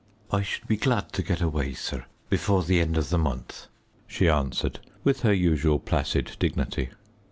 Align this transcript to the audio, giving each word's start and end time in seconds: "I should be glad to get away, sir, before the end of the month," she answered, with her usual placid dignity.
"I 0.31 0.41
should 0.41 0.67
be 0.67 0.77
glad 0.77 1.13
to 1.13 1.21
get 1.21 1.41
away, 1.41 1.73
sir, 1.75 2.05
before 2.27 2.63
the 2.63 2.79
end 2.81 2.97
of 2.97 3.11
the 3.11 3.19
month," 3.19 3.67
she 4.07 4.27
answered, 4.27 4.79
with 5.03 5.19
her 5.21 5.31
usual 5.31 5.77
placid 5.77 6.37
dignity. 6.39 6.89